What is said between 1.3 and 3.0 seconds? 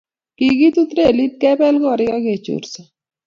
kebel korik ak kechorso